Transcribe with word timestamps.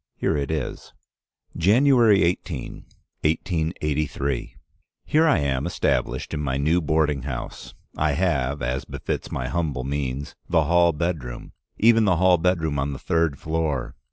Here 0.15 0.35
it 0.35 0.49
is: 0.49 0.93
"January 1.55 2.23
18, 2.23 2.85
1883. 3.23 4.55
Here 5.05 5.27
I 5.27 5.37
am 5.37 5.67
established 5.67 6.33
in 6.33 6.39
my 6.39 6.57
new 6.57 6.81
boarding 6.81 7.21
house. 7.21 7.75
I 7.95 8.13
have, 8.13 8.63
as 8.63 8.83
befits 8.83 9.31
my 9.31 9.47
humble 9.47 9.83
means, 9.83 10.33
the 10.49 10.63
hall 10.63 10.91
bedroom, 10.91 11.51
even 11.77 12.05
the 12.05 12.15
hall 12.15 12.39
bedroom 12.39 12.79
on 12.79 12.93
the 12.93 12.97
third 12.97 13.37
floor. 13.37 13.95